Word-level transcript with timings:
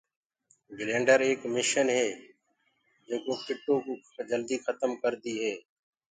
گرينڊر 0.77 1.19
ايڪ 1.27 1.39
مشن 1.53 1.87
هي 1.97 2.07
جينڪآ 3.07 3.35
جنگو 3.45 3.75
ڪوُ 3.85 3.93
جلدي 4.29 4.57
کتم 4.65 4.91
ڪردي 5.01 5.33
هي۔ 5.43 5.53